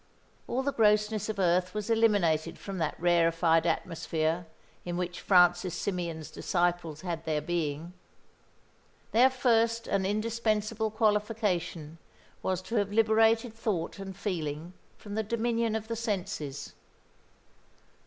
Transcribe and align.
All 0.47 0.63
the 0.63 0.73
grossness 0.73 1.29
of 1.29 1.37
earth 1.37 1.75
was 1.75 1.91
eliminated 1.91 2.57
from 2.57 2.79
that 2.79 2.99
rarefied 2.99 3.67
atmosphere 3.67 4.47
in 4.83 4.97
which 4.97 5.21
Francis 5.21 5.75
Symeon's 5.79 6.31
disciples 6.31 7.01
had 7.01 7.23
their 7.23 7.39
being. 7.39 7.93
Their 9.11 9.29
first 9.29 9.85
and 9.85 10.03
indispensable 10.03 10.89
qualification 10.89 11.99
was 12.41 12.63
to 12.63 12.77
have 12.77 12.91
liberated 12.91 13.53
thought 13.53 13.99
and 13.99 14.17
feeling 14.17 14.73
from 14.97 15.13
the 15.13 15.21
dominion 15.21 15.75
of 15.75 15.87
the 15.87 15.95
senses. 15.95 16.73